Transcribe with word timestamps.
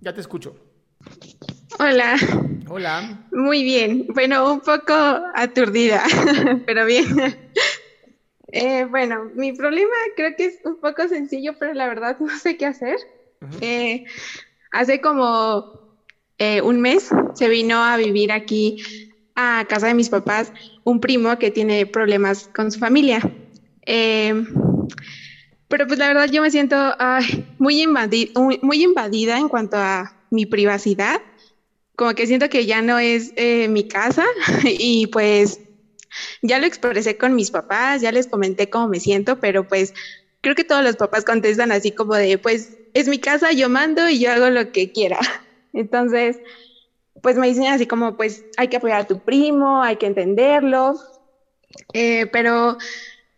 Ya 0.00 0.12
te 0.12 0.20
escucho. 0.20 0.54
Hola, 1.78 2.16
Hola. 2.68 3.18
muy 3.30 3.62
bien. 3.62 4.04
Bueno, 4.14 4.52
un 4.52 4.60
poco 4.60 4.92
aturdida, 5.34 6.04
pero 6.66 6.84
bien. 6.86 7.06
Eh, 8.52 8.84
bueno, 8.86 9.30
mi 9.34 9.52
problema 9.52 9.94
creo 10.16 10.32
que 10.36 10.46
es 10.46 10.58
un 10.64 10.76
poco 10.78 11.06
sencillo, 11.08 11.52
pero 11.58 11.74
la 11.74 11.86
verdad 11.86 12.16
no 12.18 12.36
sé 12.38 12.56
qué 12.56 12.66
hacer. 12.66 12.96
Eh, 13.60 14.02
hace 14.72 15.00
como 15.00 15.66
eh, 16.38 16.62
un 16.62 16.80
mes 16.80 17.08
se 17.34 17.48
vino 17.48 17.84
a 17.84 17.96
vivir 17.96 18.32
aquí 18.32 18.74
a 19.34 19.64
casa 19.68 19.86
de 19.88 19.94
mis 19.94 20.08
papás 20.08 20.50
un 20.82 20.98
primo 20.98 21.36
que 21.36 21.50
tiene 21.50 21.86
problemas 21.86 22.48
con 22.54 22.70
su 22.70 22.78
familia. 22.78 23.20
Pero 25.68 25.86
pues 25.86 25.98
la 25.98 26.08
verdad 26.08 26.28
yo 26.30 26.42
me 26.42 26.50
siento 26.50 26.76
ay, 26.98 27.46
muy, 27.58 27.82
invadi- 27.84 28.30
muy 28.62 28.82
invadida 28.82 29.38
en 29.38 29.48
cuanto 29.48 29.76
a 29.78 30.04
mi 30.30 30.46
privacidad. 30.46 31.16
Como 31.96 32.14
que 32.14 32.26
siento 32.26 32.48
que 32.48 32.66
ya 32.66 32.82
no 32.82 32.98
es 32.98 33.32
eh, 33.36 33.68
mi 33.68 33.84
casa 33.84 34.24
y 34.64 35.08
pues 35.08 35.60
ya 36.42 36.58
lo 36.58 36.66
expresé 36.66 37.16
con 37.16 37.34
mis 37.34 37.50
papás, 37.50 38.00
ya 38.02 38.12
les 38.12 38.26
comenté 38.28 38.68
cómo 38.68 38.88
me 38.88 39.00
siento, 39.00 39.36
pero 39.38 39.64
pues 39.64 39.92
creo 40.40 40.54
que 40.54 40.64
todos 40.64 40.84
los 40.84 40.96
papás 40.96 41.24
contestan 41.24 41.72
así 41.72 41.92
como 41.92 42.14
de, 42.16 42.38
pues 42.38 42.78
es 42.94 43.08
mi 43.08 43.18
casa, 43.20 43.52
yo 43.52 43.68
mando 43.68 44.08
y 44.08 44.20
yo 44.20 44.32
hago 44.32 44.50
lo 44.50 44.66
que 44.68 44.90
quiera. 44.90 45.18
Entonces, 45.72 46.40
pues 47.22 47.36
me 47.38 47.48
dicen 47.48 47.66
así 47.66 47.86
como, 47.86 48.14
pues 48.16 48.44
hay 48.56 48.68
que 48.68 48.76
apoyar 48.78 49.00
a 49.02 49.06
tu 49.06 49.20
primo, 49.20 49.82
hay 49.82 49.96
que 49.98 50.06
entenderlo, 50.06 50.94
eh, 51.92 52.26
pero 52.32 52.76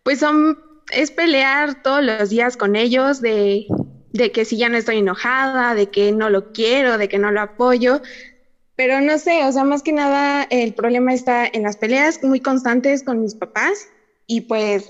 pues 0.04 0.20
son, 0.20 0.56
es 0.92 1.10
pelear 1.10 1.74
todos 1.76 2.02
los 2.02 2.28
días 2.30 2.56
con 2.56 2.76
ellos 2.76 3.20
de, 3.20 3.66
de 4.12 4.30
que 4.32 4.44
si 4.44 4.58
ya 4.58 4.68
no 4.68 4.76
estoy 4.76 4.98
enojada, 4.98 5.74
de 5.74 5.88
que 5.88 6.12
no 6.12 6.30
lo 6.30 6.42
quiero, 6.52 6.98
de 6.98 7.08
que 7.08 7.18
no 7.18 7.30
lo 7.30 7.40
apoyo, 7.42 8.00
pero 8.76 9.00
no 9.02 9.18
sé, 9.18 9.44
o 9.44 9.52
sea, 9.52 9.64
más 9.64 9.82
que 9.82 9.92
nada 9.92 10.46
el 10.48 10.72
problema 10.72 11.12
está 11.12 11.46
en 11.52 11.64
las 11.64 11.76
peleas 11.76 12.18
muy 12.22 12.40
constantes 12.40 13.02
con 13.02 13.20
mis 13.20 13.34
papás 13.34 13.90
y 14.26 14.42
pues 14.42 14.88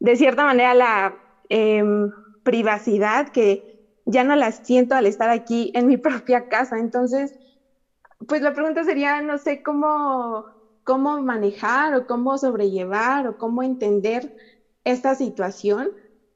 de 0.00 0.16
cierta 0.16 0.44
manera 0.44 0.74
la 0.74 1.14
em, 1.48 2.10
privacidad 2.42 3.28
que 3.28 3.62
ya 4.06 4.24
no 4.24 4.34
la 4.34 4.50
siento 4.52 4.96
al 4.96 5.06
estar 5.06 5.30
aquí 5.30 5.70
en 5.74 5.86
mi 5.86 5.96
propia 5.98 6.42
casa. 6.42 6.78
Entonces, 6.80 7.32
pues 8.26 8.42
la 8.42 8.52
pregunta 8.52 8.84
sería, 8.84 9.22
no 9.22 9.38
sé 9.38 9.62
cómo, 9.62 10.46
cómo 10.84 11.20
manejar 11.22 11.94
o 11.94 12.06
cómo 12.06 12.38
sobrellevar 12.38 13.26
o 13.28 13.36
cómo 13.36 13.62
entender 13.62 14.32
esta 14.90 15.14
situación, 15.14 15.90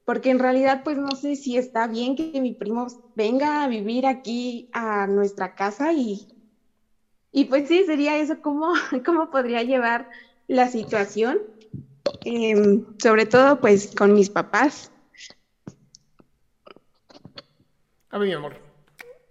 porque 0.05 0.31
en 0.31 0.39
realidad 0.39 0.83
pues 0.85 0.97
no 0.97 1.15
sé 1.17 1.37
si 1.37 1.57
está 1.57 1.87
bien 1.87 2.17
que 2.17 2.41
mi 2.41 2.55
primo 2.55 2.87
venga 3.15 3.63
a 3.63 3.69
vivir 3.69 4.07
aquí 4.07 4.69
a 4.73 5.07
nuestra 5.07 5.55
casa 5.55 5.93
y, 5.93 6.29
y 7.31 7.45
pues 7.45 7.69
sí, 7.69 7.85
sería 7.85 8.19
eso, 8.19 8.41
cómo, 8.41 8.73
cómo 9.05 9.31
podría 9.31 9.63
llevar 9.63 10.09
la 10.49 10.69
situación, 10.69 11.39
Em, 12.25 12.85
sobre 12.99 13.27
todo 13.27 13.61
pues 13.61 13.95
con 13.95 14.15
mis 14.15 14.31
papás. 14.31 14.91
A 18.11 18.19
ver, 18.19 18.29
mi 18.29 18.34
amor. 18.34 18.57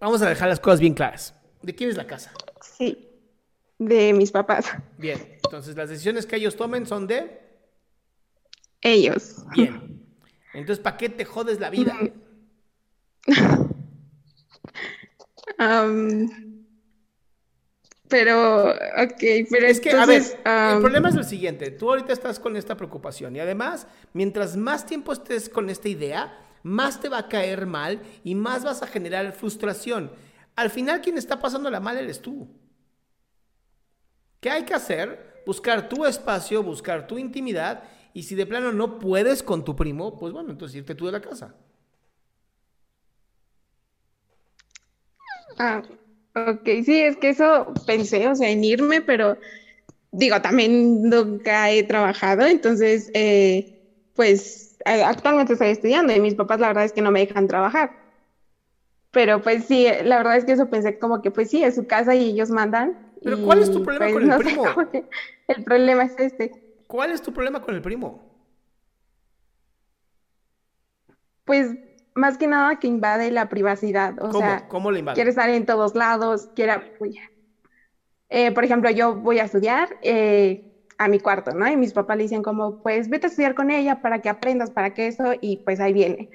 Vamos 0.00 0.20
a 0.22 0.28
dejar 0.28 0.48
las 0.48 0.60
cosas 0.60 0.80
bien 0.80 0.94
claras. 0.94 1.34
¿De 1.62 1.74
quién 1.74 1.90
es 1.90 1.96
la 1.96 2.06
casa? 2.06 2.32
Sí, 2.60 3.08
de 3.78 4.12
mis 4.12 4.32
papás, 4.32 4.66
Bien. 4.98 5.38
Entonces, 5.44 5.76
las 5.76 5.90
decisiones 5.90 6.26
que 6.26 6.36
ellos 6.36 6.56
tomen 6.56 6.86
son 6.86 7.06
de. 7.06 7.41
Ellos. 8.82 9.36
Bien. 9.54 10.04
Entonces, 10.52 10.82
¿para 10.82 10.96
qué 10.96 11.08
te 11.08 11.24
jodes 11.24 11.58
la 11.60 11.70
vida? 11.70 11.96
Pero, 18.08 18.68
ok, 18.68 19.22
pero 19.50 19.66
Es 19.66 19.80
que, 19.80 19.90
entonces, 19.90 20.36
a 20.44 20.66
ver, 20.66 20.74
el 20.74 20.80
problema 20.80 21.08
es 21.08 21.14
el 21.14 21.24
siguiente. 21.24 21.70
Tú 21.70 21.88
ahorita 21.88 22.12
estás 22.12 22.38
con 22.38 22.56
esta 22.56 22.76
preocupación 22.76 23.34
y 23.34 23.40
además, 23.40 23.86
mientras 24.12 24.54
más 24.54 24.84
tiempo 24.84 25.14
estés 25.14 25.48
con 25.48 25.70
esta 25.70 25.88
idea, 25.88 26.38
más 26.62 27.00
te 27.00 27.08
va 27.08 27.18
a 27.18 27.28
caer 27.28 27.64
mal 27.64 28.02
y 28.22 28.34
más 28.34 28.64
vas 28.64 28.82
a 28.82 28.86
generar 28.86 29.32
frustración. 29.32 30.12
Al 30.56 30.68
final, 30.68 31.00
quien 31.00 31.16
está 31.16 31.40
pasando 31.40 31.70
la 31.70 31.80
mal 31.80 31.96
eres 31.96 32.20
tú. 32.20 32.48
¿Qué 34.40 34.50
hay 34.50 34.64
que 34.64 34.74
hacer? 34.74 35.42
Buscar 35.46 35.88
tu 35.88 36.04
espacio, 36.04 36.62
buscar 36.62 37.06
tu 37.06 37.16
intimidad 37.16 37.82
y 38.14 38.24
si 38.24 38.34
de 38.34 38.46
plano 38.46 38.72
no 38.72 38.98
puedes 38.98 39.42
con 39.42 39.64
tu 39.64 39.76
primo, 39.76 40.18
pues 40.18 40.32
bueno, 40.32 40.50
entonces 40.50 40.76
irte 40.78 40.94
tú 40.94 41.06
de 41.06 41.12
la 41.12 41.20
casa. 41.20 41.54
Ah, 45.58 45.82
ok, 46.34 46.68
sí, 46.84 47.00
es 47.02 47.16
que 47.16 47.30
eso 47.30 47.72
pensé, 47.86 48.28
o 48.28 48.34
sea, 48.34 48.50
en 48.50 48.64
irme, 48.64 49.02
pero 49.02 49.38
digo, 50.12 50.40
también 50.42 51.02
nunca 51.10 51.70
he 51.70 51.84
trabajado, 51.84 52.46
entonces, 52.46 53.10
eh, 53.14 53.66
pues 54.14 54.76
a- 54.86 55.08
actualmente 55.10 55.54
estoy 55.54 55.70
estudiando 55.70 56.14
y 56.14 56.20
mis 56.20 56.34
papás 56.36 56.60
la 56.60 56.68
verdad 56.68 56.84
es 56.86 56.92
que 56.94 57.02
no 57.02 57.12
me 57.12 57.20
dejan 57.26 57.48
trabajar. 57.48 57.92
Pero 59.10 59.40
pues 59.42 59.66
sí, 59.66 59.86
la 60.04 60.16
verdad 60.18 60.36
es 60.36 60.44
que 60.44 60.52
eso 60.52 60.68
pensé 60.70 60.96
como 60.98 61.20
que 61.20 61.30
pues 61.30 61.50
sí, 61.50 61.62
es 61.62 61.74
su 61.74 61.86
casa 61.86 62.14
y 62.14 62.30
ellos 62.30 62.50
mandan. 62.50 62.96
Pero 63.22 63.40
¿cuál 63.42 63.62
es 63.62 63.70
tu 63.70 63.82
problema 63.82 64.10
pues, 64.10 64.12
con 64.12 64.22
el 64.22 64.28
no 64.28 64.36
primo? 64.36 64.64
el 65.48 65.64
problema 65.64 66.04
es 66.04 66.18
este. 66.18 66.50
¿Cuál 66.92 67.10
es 67.10 67.22
tu 67.22 67.32
problema 67.32 67.62
con 67.62 67.74
el 67.74 67.80
primo? 67.80 68.20
Pues 71.44 71.74
más 72.14 72.36
que 72.36 72.46
nada 72.46 72.76
que 72.76 72.86
invade 72.86 73.30
la 73.30 73.48
privacidad, 73.48 74.14
o 74.22 74.30
¿Cómo? 74.30 74.38
sea, 74.38 74.62
¿Cómo 74.68 74.90
le 74.90 74.98
invade? 74.98 75.16
quiere 75.16 75.30
estar 75.30 75.48
en 75.48 75.64
todos 75.64 75.94
lados, 75.94 76.48
quiere 76.54 76.72
apoyar. 76.72 77.24
Eh, 78.28 78.52
por 78.52 78.64
ejemplo, 78.64 78.90
yo 78.90 79.14
voy 79.16 79.38
a 79.38 79.44
estudiar 79.44 79.88
eh, 80.02 80.58
a 80.98 81.08
mi 81.08 81.18
cuarto, 81.20 81.52
¿no? 81.52 81.68
Y 81.70 81.76
mis 81.76 81.92
papás 81.92 82.16
le 82.16 82.24
dicen 82.24 82.42
como, 82.42 82.74
pues 82.82 83.08
vete 83.08 83.26
a 83.26 83.30
estudiar 83.30 83.54
con 83.54 83.70
ella 83.70 83.96
para 83.96 84.20
que 84.20 84.28
aprendas, 84.28 84.70
para 84.70 84.90
que 84.90 85.06
eso, 85.08 85.34
y 85.40 85.58
pues 85.64 85.80
ahí 85.80 85.92
viene. 85.92 86.28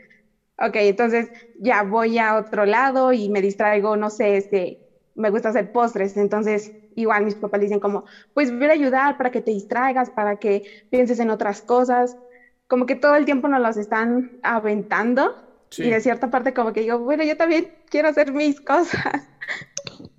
Ok, 0.59 0.75
entonces 0.77 1.29
ya 1.53 1.83
voy 1.83 2.17
a 2.19 2.35
otro 2.37 2.65
lado 2.65 3.13
y 3.13 3.29
me 3.29 3.41
distraigo, 3.41 3.97
no 3.97 4.09
sé, 4.09 4.37
este, 4.37 4.79
me 5.15 5.29
gusta 5.29 5.49
hacer 5.49 5.69
postres, 5.69 6.17
entonces 6.17 6.71
igual 6.97 7.25
mis 7.25 7.35
papás 7.35 7.61
dicen 7.61 7.79
como, 7.79 8.05
pues 8.33 8.51
ven 8.57 8.69
a 8.69 8.73
ayudar 8.73 9.17
para 9.17 9.31
que 9.31 9.41
te 9.41 9.51
distraigas, 9.51 10.09
para 10.09 10.37
que 10.37 10.85
pienses 10.89 11.19
en 11.19 11.29
otras 11.29 11.61
cosas, 11.61 12.17
como 12.67 12.85
que 12.85 12.95
todo 12.95 13.15
el 13.15 13.25
tiempo 13.25 13.47
nos 13.47 13.61
los 13.61 13.77
están 13.77 14.39
aventando 14.43 15.43
Sí. 15.69 15.83
y 15.83 15.89
de 15.89 15.99
cierta 15.99 16.29
parte 16.29 16.53
como 16.53 16.71
que 16.71 16.79
digo, 16.79 16.99
bueno, 16.99 17.23
yo 17.23 17.35
también 17.35 17.73
quiero 17.89 18.07
hacer 18.07 18.31
mis 18.31 18.61
cosas. 18.61 19.27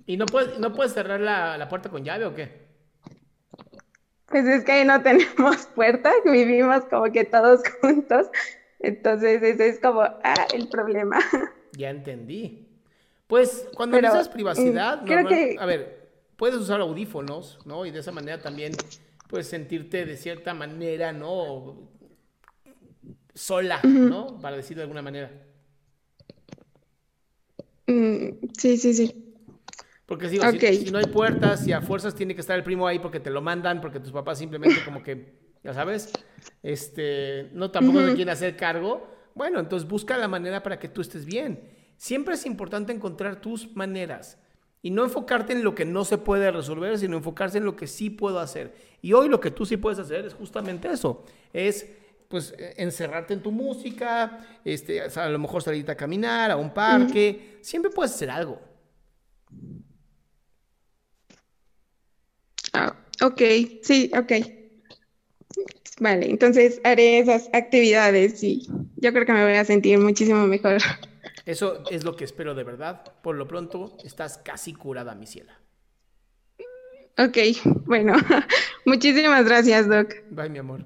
¿Y 0.05 0.15
no 0.15 0.27
puedes, 0.27 0.59
no 0.59 0.73
puedes 0.73 0.93
cerrar 0.93 1.19
la, 1.19 1.57
la 1.57 1.67
puerta 1.67 1.89
con 1.89 2.03
llave 2.03 2.25
o 2.25 2.35
qué? 2.35 2.69
Pues 4.27 4.45
es 4.45 4.63
que 4.63 4.71
ahí 4.71 4.85
no 4.85 5.01
tenemos 5.03 5.65
puertas, 5.67 6.13
vivimos 6.23 6.85
como 6.85 7.11
que 7.11 7.25
todos 7.25 7.61
juntos. 7.81 8.27
Entonces, 8.79 9.41
ese 9.43 9.69
es 9.69 9.79
como 9.79 10.01
ah, 10.01 10.47
el 10.53 10.69
problema. 10.69 11.19
Ya 11.73 11.89
entendí. 11.89 12.67
Pues 13.27 13.67
cuando 13.75 13.97
Pero, 13.97 14.07
necesitas 14.07 14.33
privacidad, 14.33 15.03
mm, 15.03 15.59
a 15.59 15.65
ver, 15.65 15.98
puedes 16.39 16.57
usar 16.57 16.79
audífonos, 16.79 17.59
¿no? 17.65 17.85
Y 17.85 17.91
de 17.91 17.99
esa 17.99 18.13
manera 18.13 18.41
también 18.41 18.71
puedes 19.27 19.47
sentirte 19.47 20.05
de 20.05 20.15
cierta 20.15 20.53
manera, 20.53 21.11
¿no? 21.11 21.89
Sola, 23.35 23.81
¿no? 23.83 24.39
Para 24.39 24.55
decirlo 24.55 24.79
de 24.79 24.83
alguna 24.83 25.01
manera. 25.01 25.31
Mm, 27.87 28.47
sí, 28.57 28.77
sí, 28.77 28.93
sí. 28.93 29.35
Porque 30.05 30.29
si, 30.29 30.37
no 30.91 30.97
hay 30.97 31.05
puertas, 31.07 31.67
y 31.67 31.73
a 31.73 31.81
fuerzas 31.81 32.15
tiene 32.15 32.33
que 32.33 32.41
estar 32.41 32.57
el 32.57 32.63
primo 32.63 32.87
ahí 32.87 32.99
porque 32.99 33.19
te 33.19 33.29
lo 33.29 33.41
mandan, 33.41 33.81
porque 33.81 33.99
tus 33.99 34.13
papás 34.13 34.39
simplemente 34.39 34.77
como 34.85 35.03
que, 35.03 35.35
ya 35.61 35.73
sabes, 35.73 36.11
este, 36.63 37.49
no 37.53 37.69
tampoco 37.69 37.99
te 37.99 38.15
quieren 38.15 38.29
hacer 38.29 38.55
cargo, 38.55 39.07
bueno, 39.35 39.59
entonces 39.59 39.87
busca 39.87 40.17
la 40.17 40.29
manera 40.29 40.63
para 40.63 40.79
que 40.79 40.87
tú 40.87 41.01
estés 41.01 41.25
bien. 41.25 41.69
Siempre 41.97 42.35
es 42.35 42.45
importante 42.45 42.93
encontrar 42.93 43.41
tus 43.41 43.75
maneras 43.75 44.39
y 44.81 44.91
no 44.91 45.03
enfocarte 45.03 45.53
en 45.53 45.63
lo 45.63 45.75
que 45.75 45.85
no 45.85 46.05
se 46.05 46.17
puede 46.17 46.51
resolver, 46.51 46.97
sino 46.97 47.17
enfocarse 47.17 47.57
en 47.57 47.65
lo 47.65 47.75
que 47.75 47.87
sí 47.87 48.09
puedo 48.09 48.39
hacer. 48.39 48.73
Y 49.01 49.13
hoy 49.13 49.29
lo 49.29 49.39
que 49.39 49.51
tú 49.51 49.65
sí 49.65 49.77
puedes 49.77 49.99
hacer 49.99 50.25
es 50.25 50.33
justamente 50.33 50.89
eso, 50.89 51.25
es 51.53 51.87
pues 52.27 52.53
encerrarte 52.77 53.33
en 53.33 53.41
tu 53.41 53.51
música, 53.51 54.45
este, 54.63 55.01
a 55.01 55.29
lo 55.29 55.39
mejor 55.39 55.63
salir 55.63 55.89
a 55.89 55.95
caminar, 55.95 56.51
a 56.51 56.57
un 56.57 56.71
parque, 56.71 57.57
siempre 57.61 57.91
puedes 57.91 58.13
hacer 58.13 58.29
algo. 58.29 58.61
Ah, 62.73 62.95
ok, 63.23 63.41
sí, 63.81 64.11
ok. 64.15 64.31
Vale, 65.99 66.29
entonces 66.29 66.79
haré 66.83 67.19
esas 67.19 67.49
actividades 67.51 68.43
y 68.43 68.67
yo 68.97 69.11
creo 69.11 69.25
que 69.25 69.33
me 69.33 69.43
voy 69.43 69.55
a 69.55 69.65
sentir 69.65 69.97
muchísimo 69.97 70.45
mejor. 70.45 70.77
Eso 71.49 71.81
es 71.89 72.03
lo 72.03 72.15
que 72.15 72.25
espero 72.25 72.53
de 72.53 72.63
verdad. 72.63 73.01
Por 73.23 73.35
lo 73.35 73.47
pronto, 73.47 73.97
estás 74.03 74.37
casi 74.37 74.75
curada, 74.75 75.15
mi 75.15 75.25
ciela. 75.25 75.59
Ok, 77.17 77.37
bueno, 77.87 78.13
muchísimas 78.85 79.45
gracias, 79.45 79.89
Doc. 79.89 80.13
Bye, 80.29 80.49
mi 80.49 80.59
amor. 80.59 80.85